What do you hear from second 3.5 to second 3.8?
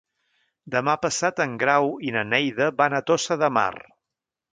Mar.